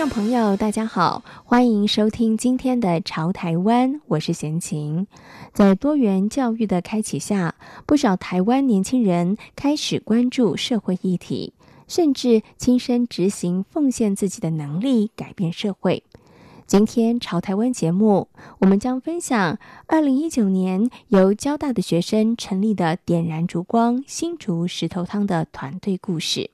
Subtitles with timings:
[0.00, 5.06] 众朋友，大家好，欢迎收听今天的《潮台湾》，我是闲情。
[5.52, 7.54] 在多元教育的开启下，
[7.84, 11.52] 不少台湾年轻人开始关注社会议题，
[11.86, 16.02] 甚至亲身执行奉献自己的能力，改变社会。
[16.66, 18.28] 今天《潮台湾》节目，
[18.60, 26.48] 我们将分享二零一九年由交大的学生成立的“点燃烛光新竹石头汤”的团队故事。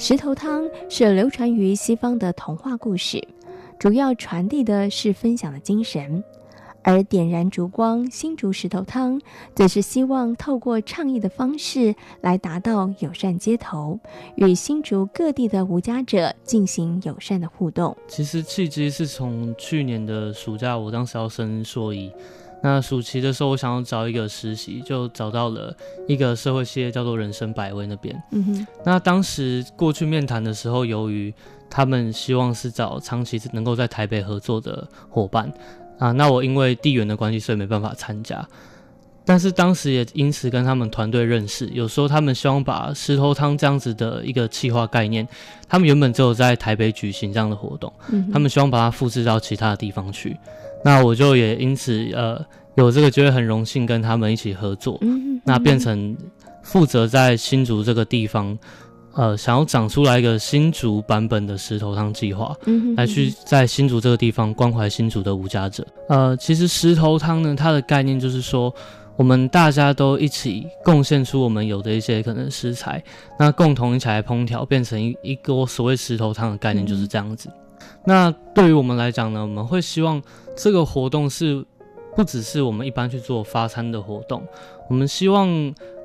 [0.00, 3.22] 石头汤是流传于西方的童话故事，
[3.78, 6.22] 主要传递的是分享的精神；
[6.82, 9.20] 而点燃烛光新竹石头汤，
[9.54, 14.00] 则是希望透过倡议的方式来达到友善街头，
[14.36, 17.94] 与新竹各地的无家者进行友善的互动。
[18.08, 22.10] 其实契机是从去年的暑假，我当时要升硕一。
[22.62, 25.74] 那暑期的时候，我想要找一个实习，就找到了
[26.06, 28.22] 一个社会企业，叫做人生百味那边。
[28.32, 28.66] 嗯哼。
[28.84, 31.32] 那当时过去面谈的时候，由于
[31.70, 35.50] 他们希望是找长期能够在台北合作的伙伴
[35.98, 38.46] 啊，那我因为地缘的关系，所以没办法参加。
[39.24, 45.26] 但是当时也因此跟他们团队认识，有时候他们希望把石头汤这样子的一个企划概念，
[45.68, 48.28] 他们原本只有在台北举行这样的活动，嗯。
[48.32, 50.36] 他们希望把它复制到其他的地方去。
[50.84, 52.40] 那我就也因此呃
[52.76, 56.16] 有这个机会，很荣幸跟他们一起合作，嗯嗯、那变成
[56.62, 58.56] 负责在新竹这个地方，
[59.14, 65.86] 呃，想要长出来一个新竹版本的石头汤计划，嗯，来去在新竹这个地方关怀新竹的无家者。
[66.08, 68.72] 呃，其实石头汤呢，它的概念就是说，
[69.16, 73.02] 我们大家都一起贡献出我们有的一些可能食材，
[73.38, 77.48] 那共同一起来烹调，变成一一锅所谓石头汤的概念就是这样子。
[77.48, 77.52] 嗯
[78.04, 80.20] 那对于我们来讲呢，我们会希望
[80.56, 81.64] 这个活动是
[82.16, 84.42] 不只是我们一般去做发餐的活动，
[84.88, 85.48] 我们希望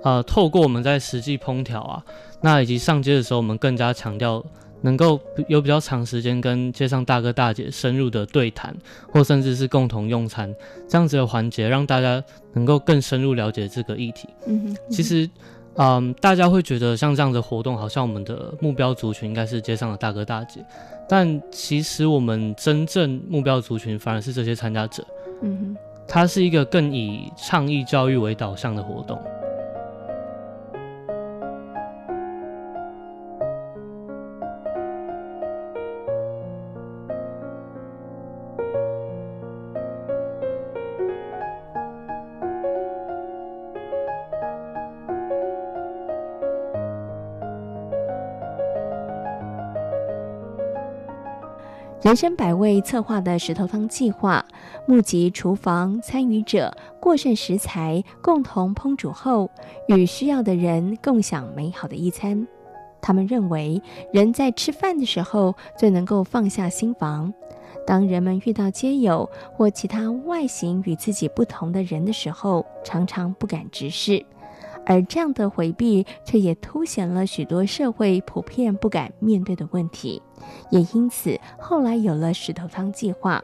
[0.04, 2.04] 呃透过我们在实际烹调啊，
[2.42, 4.44] 那以及上街的时候，我们更加强调
[4.82, 8.76] 能够有比较长时间跟街上大哥大姐深入的对谈，
[9.12, 10.54] 或甚至是共同用餐
[10.88, 12.24] 这样子的环节，让大家
[12.54, 14.28] 能够更深入了解这个议题。
[14.46, 15.30] 嗯哼，其实。
[15.78, 20.64] 嗯，大家会觉得像这样的活动，好像我们的目标族群应该是街上的大哥大姐，
[21.08, 25.06] 但其实我们真正目标族群反而是这些参加者。
[25.42, 25.78] 嗯哼，
[26.08, 29.20] 它是一个更以倡议教育为导向的活动。
[52.06, 54.46] 人生百味策划的石头汤计划，
[54.86, 59.50] 募集厨房参与者过剩食材，共同烹煮后，
[59.88, 62.48] 与需要的人共享美好的一餐。
[63.02, 63.82] 他们认为，
[64.14, 67.34] 人在吃饭的时候最能够放下心防。
[67.88, 74.24] 当人们遇到街友或其他外形与自己不同的人的时候，常常不敢直视。
[74.86, 80.22] 而这样的回避，却也凸显了许多社会普遍不敢面对的问题，
[80.70, 83.44] 也因此后来有了石头汤计划。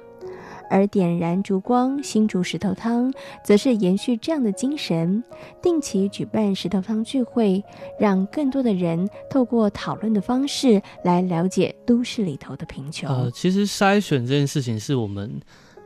[0.70, 3.12] 而点燃烛光新竹石头汤，
[3.44, 5.22] 则是延续这样的精神，
[5.62, 7.62] 定期举办石头汤聚会，
[8.00, 13.10] 让更多的人透过讨论的方式来了解都市里头的贫穷。
[13.10, 15.42] 呃，其实筛选这件事情是我们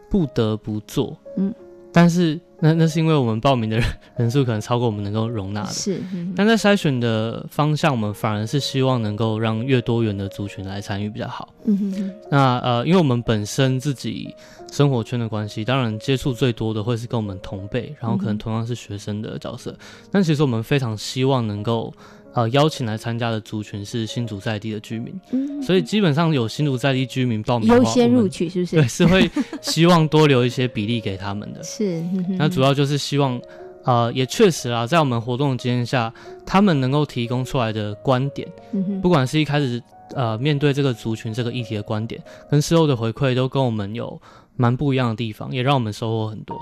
[0.08, 1.52] 不得不做，嗯，
[1.92, 2.40] 但是。
[2.60, 3.86] 那那是因为我们报名的人
[4.18, 6.02] 人数可能超过我们能够容纳的，是。
[6.14, 11.54] 嗯、但在筛选的方向，我们反而是希望能够让越多元的族群来参与比较好。
[11.66, 12.12] 嗯哼哼。
[12.32, 14.34] 那呃，因为我们本身自己
[14.72, 19.72] 生活圈的关系，当然接触最多的会是跟我们同辈，然后可能同样是学生的角色。
[19.72, 19.78] 嗯、
[20.12, 21.94] 但其实我们非常希望能够。
[22.36, 28.76] 呃，邀请来参加的族群是新竹在地的居民，嗯，所以基本上有新竹在地居民报名优先录取是不是？
[28.76, 29.32] 对，是会
[29.64, 31.64] 希望多留一些比例给他们的。
[31.64, 32.04] 是，
[32.38, 33.40] 那主要就是希望，
[33.86, 36.14] 呃，也确实啊，在我们活动的经验下，
[36.46, 39.82] 他们能够提供出来的观点，嗯，不管是一开始
[40.14, 42.22] 呃面对这个族群这个议题的观点，
[42.52, 44.22] 跟事后的回馈，都跟我们有
[44.58, 46.58] 蛮不一样的地方，也让我们收获很多。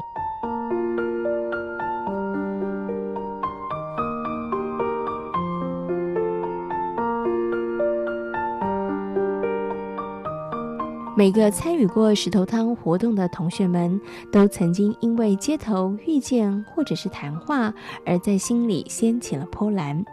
[11.16, 14.02] 每个参与过石头汤活动的同学们，
[14.32, 17.72] 都曾经因为街头遇见或者是谈话，
[18.04, 20.04] 而在心里掀起了波澜。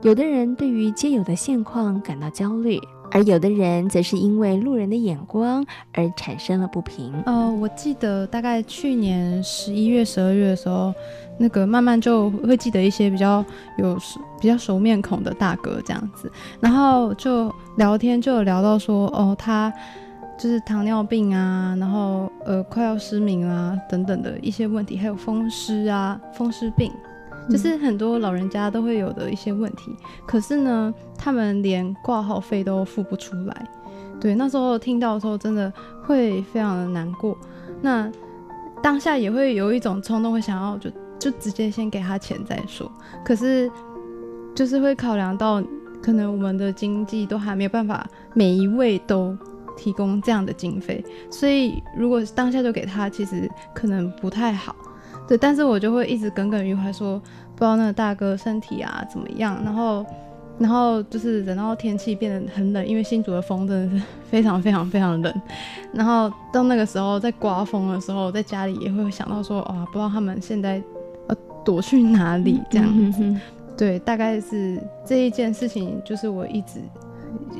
[0.00, 2.80] 有的人对于街友的现况感到焦虑，
[3.10, 5.62] 而有的人则是因为路人的眼光
[5.92, 7.12] 而产生了不平。
[7.26, 10.90] 呃，我记得大概去年十一月、十二月的时候，
[11.38, 13.44] 那个慢慢就会记得一些比较
[13.76, 13.94] 有
[14.40, 19.70] 比较熟面孔的大哥这样子，然后就聊天，就有聊到说，哦，他。
[20.38, 26.92] 就是糖尿病啊，然后呃快要失明啊等等的一些问题，还有风湿啊风湿病，
[27.48, 29.96] 就是很多老人家都会有的一些问题。
[30.26, 33.66] 可是呢，他们连挂号费都付不出来。
[34.20, 35.72] 对，那时候听到的时候，真的
[36.02, 37.36] 会非常的难过。
[37.80, 38.10] 那
[38.82, 42.90] 当下也会有一种冲动，会想要就就直接先给他钱再说。
[43.24, 43.70] 可是
[44.54, 45.62] 就是会考量到，
[46.02, 49.34] 可能我们的经济都还没有办法，每一位都。
[49.76, 54.74] 提供这样的经费，所以如果当下就给他，其实可能不太好。
[55.28, 59.60] 对，但是我就会一直耿耿于怀，说不知道那个大哥身体啊怎么样。
[59.64, 60.06] 然后，
[60.56, 65.42] 然后就是等到天气变得很冷，因为新竹的风真的是非常非常非常冷。
[65.92, 70.80] 然后到那个时候，在刮风的时候，在家里也会想到说，啊，不知道他们现在
[71.26, 72.88] 呃躲去哪里这样。
[72.88, 73.40] 嗯哼。
[73.76, 76.80] 对，大概是这一件事情，就是我一直。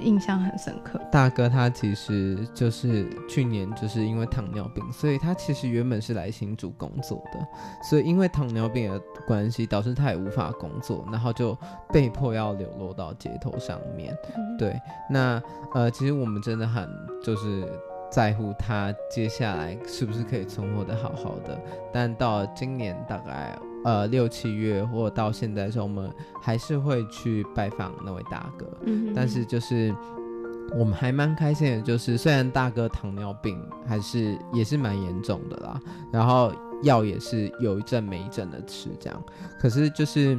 [0.00, 1.00] 印象很深刻。
[1.10, 7.46] 大哥他其实就是去年就是因为糖尿病，所以他其实原本是来新竹工作的，
[7.82, 11.56] 所以因为糖尿病的关系，导致他也无法工作，然后就
[11.92, 14.16] 被迫要流落到街头上面。
[14.36, 14.80] 嗯、对，
[15.10, 15.42] 那
[15.74, 16.88] 呃，其实我们真的很
[17.22, 17.66] 就是
[18.10, 21.58] 在乎他接下来是不是可以存活得好好的，
[21.92, 23.58] 但到今年大概。
[23.86, 26.10] 呃，六七月或到现在的时候，我们
[26.42, 28.66] 还是会去拜访那位大哥。
[28.82, 29.94] 嗯，但是就是
[30.76, 33.56] 我们还蛮开心的，就是虽然大哥糖尿病
[33.86, 35.80] 还是也是蛮严重的啦，
[36.10, 36.52] 然后
[36.82, 39.22] 药也是有一阵没一阵的吃这样，
[39.60, 40.36] 可是就是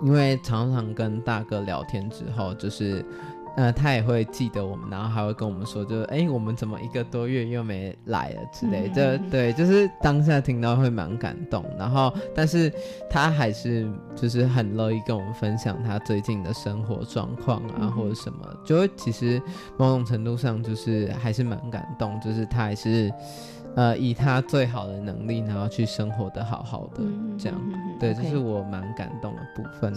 [0.00, 3.04] 因为常常跟大哥聊天之后，就是。
[3.56, 11.64] 呃，他也会记得我们，然后还会跟我们说，就是哎，我们怎么一个多月又没来了之类的，嗯、对，就是当下听到会蛮感动。
[11.78, 12.72] 然后，但是
[13.10, 19.42] 他还是就是很乐意跟我们分享他最近的生活状况啊，嗯、或者什么，就会其实
[19.76, 23.12] 某种程度上就是还是蛮感动，就是他还是
[23.74, 27.02] 呃以他最好的能力，然后去生活的好好的
[27.36, 29.92] 这样，嗯、对，这、是我蛮感动的部分。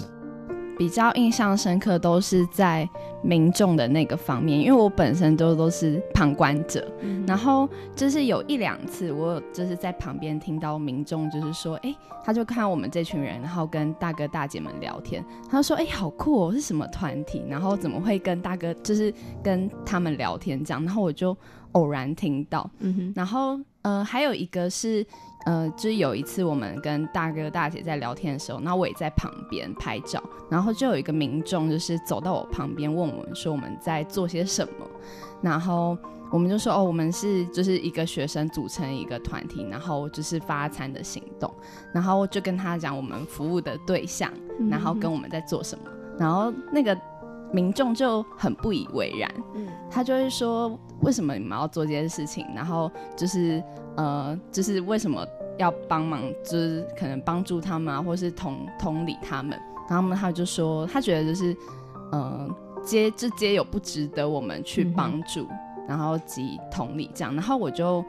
[0.77, 2.87] 比较印象深刻都是在
[3.23, 17.43] 民众的那个方面，因为我本身都都是旁观者，嗯、然后就是有一两次我就是在旁边听到民众就是说，哎、欸，他就看我们这群人，然后跟大哥大姐们聊天，他就说，哎、欸，好酷哦，是什么团体？
[17.47, 20.83] 然后怎么会跟大哥就是跟他们聊天这样？
[20.83, 21.35] 然后我就
[21.73, 25.05] 偶然听到，嗯哼，然后呃还有一个是。
[25.45, 34.87] 呃，就是有一次我们跟大哥大姐在聊天的时候，那我也在旁边拍照，然后就有一个民众就是走到我旁边问我们说我们在做些什么，
[35.41, 35.97] 然后
[36.31, 41.53] 我们就说哦，我们是就是一个学生组成一个团体，然后就是发餐的行动，
[41.93, 44.31] 然后就跟他讲我们服务的对象，
[44.69, 45.85] 然后跟我们在做什么，
[46.17, 46.97] 然后那个
[47.53, 49.31] 民众就很不以为然，
[49.89, 53.63] 他就会说为什么你们要做这件事情，然后就是。
[53.95, 55.23] 呃，就是为什么
[55.59, 59.55] 要帮忙，就是可能帮助他们啊，或是同同理他们。
[59.87, 61.55] 然后他就说，他觉得就是，
[62.11, 62.49] 呃，
[62.83, 67.35] 街这街友不值得我们去帮助，嗯、然后及同理这样。
[67.35, 68.03] 然后我就，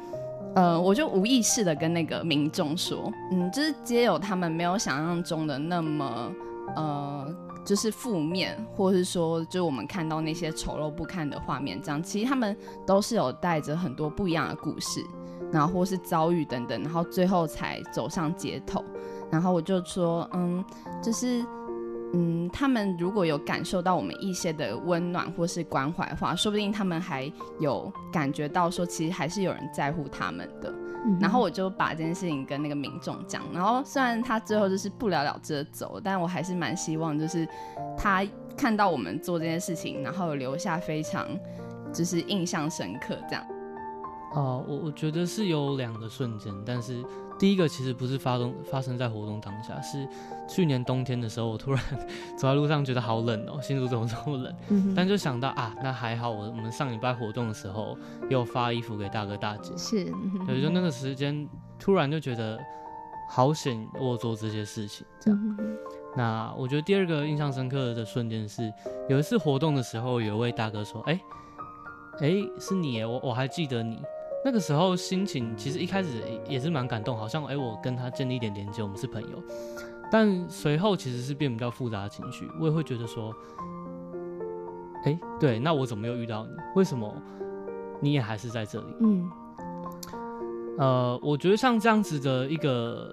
[0.54, 6.32] 呃，我就无意识的跟那个民众说，嗯，就是街友他们没有想象中的那么，
[6.76, 12.02] 呃，就是负面，或是说，就我们看到那些丑陋不堪的画面这样。
[12.02, 12.56] 其实他们
[12.86, 15.04] 都是有带着很多不一样的故事。
[15.52, 18.82] 然后或是遭遇等等，然后最后才走上街头。
[19.30, 20.64] 然后我就说，嗯，
[21.00, 21.44] 就是，
[22.12, 27.30] 嗯，他们如果有感受到我们一些的温暖或是关怀的话，说不定他们还
[27.60, 30.74] 有感觉到说，其实还是有人在乎他们的。
[31.20, 33.42] 然后我就把这件事情跟那个民众讲。
[33.52, 37.46] 然后虽然他最后就是不了了之的走，但我还是蛮希望，就是
[37.96, 38.24] 他
[38.56, 41.26] 看到我们做这件事情，然后留下非常
[41.92, 43.44] 就是印象深刻这样。
[44.34, 47.04] 哦，我我觉得是有两个瞬间，但是
[47.38, 50.06] 第一个其实不是发动发生在活动当下，是
[50.48, 51.80] 去年冬天的时候，我突然
[52.36, 54.54] 走在路上觉得好冷哦，新竹怎么这么冷？
[54.70, 57.96] 嗯、但就想到啊，那还好，我我们上礼拜活动的时候
[58.28, 61.48] 有发衣服给大哥大姐，是，嗯、对，就那个时间
[61.78, 62.58] 突然就觉得
[63.30, 65.56] 好险，我做这些事情这样。
[65.60, 65.78] 嗯、
[66.16, 68.72] 那我觉得第二个印象深刻的瞬间是
[69.08, 71.20] 有一次活动的时候，有一位大哥说，哎、欸。
[72.20, 74.00] 哎、欸，是你耶，我我还记得你。
[74.44, 79.42] 那个时候心情其实一开始也是蛮感动，好像哎、欸，我跟他建立一点连接，我们是朋友。
[80.12, 83.34] 但随后其实是变比较复杂的情绪，我也会觉得说，
[85.04, 86.52] 哎、欸，对，那我怎么又遇到你？
[86.76, 87.10] 为什么
[88.00, 88.96] 你也还是在这里？
[89.00, 89.30] 嗯，
[90.78, 93.12] 呃，我觉得像这样子的一个。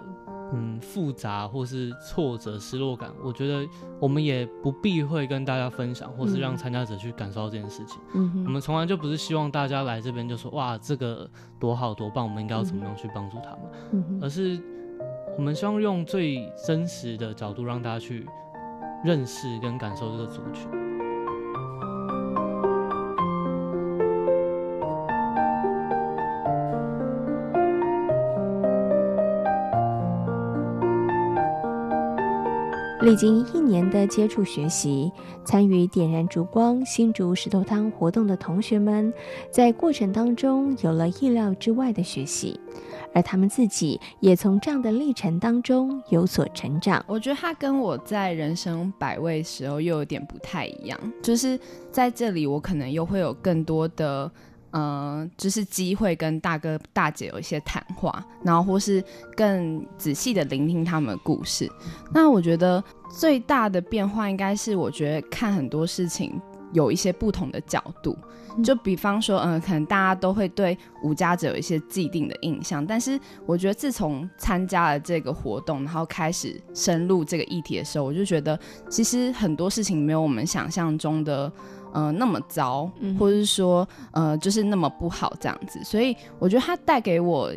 [0.53, 3.67] 嗯，复杂或是挫折、失落感，我觉得
[3.99, 7.99] 我们也不避讳跟大家分享，或是让参加者去感受到这件事情。
[8.13, 11.29] 嗯，我们从来就不是希望大家来这边就说哇，这个
[11.59, 13.59] 多好多棒，我们应该要怎么样去帮助他们，
[13.93, 14.61] 嗯，而是
[15.37, 18.27] 我们希望用最真实的角度让大家去
[19.03, 20.67] 认识跟感受这个族群。
[33.01, 35.11] 历经一年的接触学习，
[35.43, 39.11] 参与点燃烛光新竹石头汤活动的同学们，
[39.49, 42.59] 在过程当中有了意料之外的学习，
[43.11, 47.03] 而他们自己也从这样的历程当中有所成长。
[47.07, 51.59] 我觉得他跟我在人生百味时候又有点不太一样，就是
[51.91, 54.31] 在这里我可能又会有更多的。
[54.71, 59.03] 呃，就是机会跟大哥大姐有一些谈话，然后或是
[59.35, 61.69] 更仔细的聆听他们的故事。
[62.13, 66.39] 那我觉得最大的变化应该是，我觉得看很多事情
[66.71, 68.17] 有一些不同的角度。
[68.63, 78.59] 就比方说，嗯、呃，可能大家都会对无家者有一些既定的印象，但是我觉得自从参加了这个活动，然后开始深入这个议题的时候，我就觉得
[78.89, 81.51] 其实很多事情没有我们想象中的。
[81.93, 87.51] 呃，那么糟，或者是说，呃，就是那么不好这样子，所以我觉得它带给我，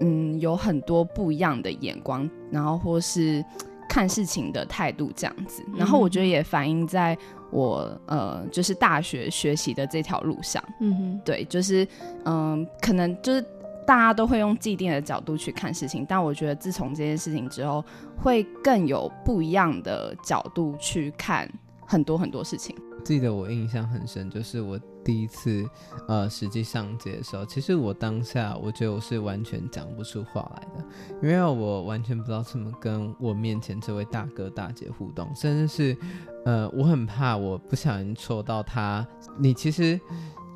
[0.00, 3.44] 嗯，有很多不一样的眼光，然后或是
[3.88, 7.16] 看事情的态度这样子，然后我觉得也反映在
[7.50, 11.84] 我呃，就是大学学习的这条路上，嗯哼，对，就是
[12.24, 13.42] 嗯、呃，可能就是
[13.86, 17.82] 大家都会用既定的角度去看事情，但我觉得自从这件事情之后，
[18.16, 21.50] 会更有不一样的角度去看
[21.86, 22.76] 很多很多事情。
[23.04, 25.64] 记得我印象很深，就是我第一次
[26.06, 30.84] 呃实际上街的时候，其实我当下我觉得我是完全讲不出话来的，
[31.22, 35.96] 因为我完全不知道怎么跟我面前这位大哥大姐互动，甚至是
[36.44, 39.06] 呃我很怕我不小心戳到他。
[39.38, 39.98] 你其实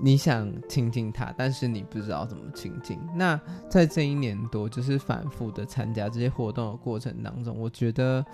[0.01, 2.99] 你想亲近他，但是你不知道怎么亲近。
[3.17, 8.25] 那在这一年多就是反复的参加这些活动的过程当中，我觉得。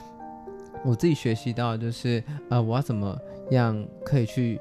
[0.85, 3.19] 我自己学习到的就是，呃，我要怎么
[3.51, 4.61] 样可以去，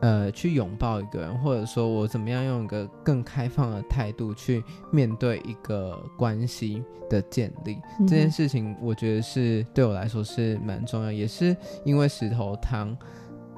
[0.00, 7.78] 呃，去拥抱一个人，或者说我怎么样用一个更开放的态度去面对一个关系的建立。
[7.98, 12.96] 嗯、这件事情，我觉得是对我来说是蛮重要，也是因为石头汤，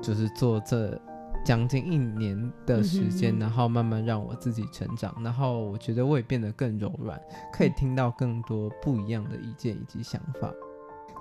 [0.02, 1.00] 就是做这
[1.44, 7.21] 将近一年的时间，嗯、然后慢慢让我自己成长，然后我觉得我也变得更柔软，
[7.52, 10.52] 可以听到更多不一样的意见以及想法。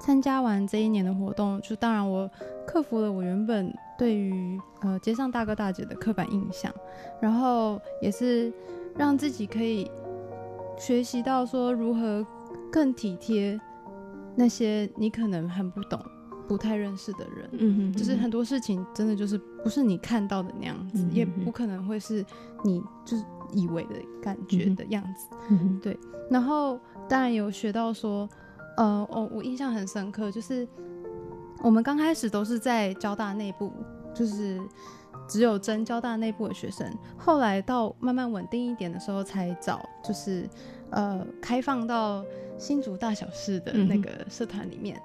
[0.01, 2.27] 参加完这一年的活动，就当然我
[2.65, 6.73] 克服了我原本对于呃街上大哥大姐的刻板印象，
[7.21, 8.51] 然后也是
[8.97, 9.89] 让自己可以
[10.75, 12.25] 学习到说如何
[12.71, 13.61] 更体贴
[14.35, 16.03] 那些你可能很不懂、
[16.47, 17.49] 不太认识的人。
[17.51, 22.25] 嗯哼，就是很多事情真的就是不是你看到的那样子，嗯哼，也不可能会是
[22.63, 25.27] 你就是以为的感觉的样子。
[25.51, 25.95] 嗯哼，对。
[26.27, 28.27] 然后当然有学到说。
[28.81, 30.67] 呃，哦，我印象很深刻，就是
[31.61, 33.71] 我们刚开始都是在交大内部，
[34.11, 34.59] 就是
[35.27, 40.49] 只有征交大内部的学生，后来到慢慢稳定一点的时候，才找就是
[40.89, 42.25] 呃开放到
[42.57, 44.99] 新竹大小事的那个社团里面。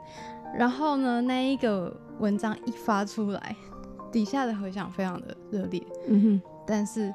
[0.46, 3.54] 嗯、然后呢，那一个文章一发出来，
[4.10, 5.86] 底下的回响非常的热烈。
[6.08, 7.12] 嗯哼，但是。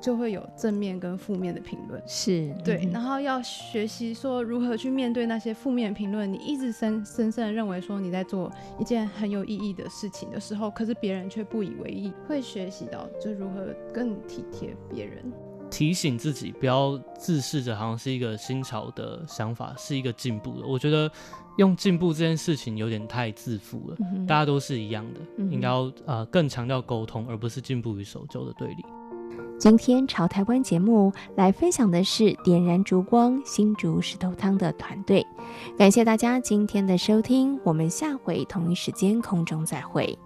[0.00, 6.32] 就会有正面跟负面的评论，是对，然后要学习说如何去面对那些负面评论。
[6.32, 15.30] 你一直深深深的认为说你在做一件很有意义的事情的时候，可是别人却不以为意，会学习到就如何更体贴别人，
[15.70, 20.66] 提醒自己不要自视着好像是一个新潮的想法，是一个进步的。
[20.66, 21.10] 我觉得
[21.58, 28.84] 用进步这件事情有点太自负了，嗯、大家都是一样的，嗯、应该要呃更强调沟通，而不是进步与守旧的对立。
[29.60, 35.24] 今天潮台湾节目来分享的是点燃烛光新竹石头汤的团队，
[35.76, 40.18] 感谢大家今天的收听，我们下回同一时间空中再会。